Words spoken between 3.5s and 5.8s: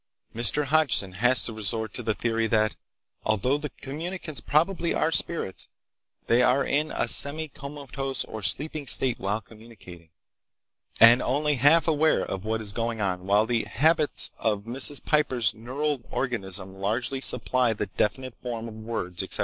the communicants probably are spirits,